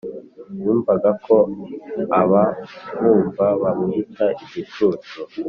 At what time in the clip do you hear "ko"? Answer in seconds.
1.25-1.35